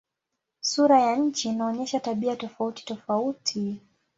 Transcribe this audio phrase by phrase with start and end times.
[0.61, 3.81] Sura ya nchi inaonyesha tabia tofautitofauti.